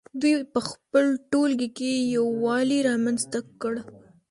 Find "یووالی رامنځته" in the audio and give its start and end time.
2.17-3.39